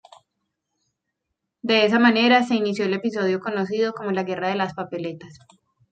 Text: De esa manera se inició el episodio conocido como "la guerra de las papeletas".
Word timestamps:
De 1.61 1.85
esa 1.85 1.99
manera 1.99 2.41
se 2.41 2.55
inició 2.55 2.85
el 2.85 2.95
episodio 2.95 3.39
conocido 3.39 3.93
como 3.93 4.09
"la 4.11 4.23
guerra 4.23 4.47
de 4.49 4.55
las 4.55 4.73
papeletas". 4.73 5.37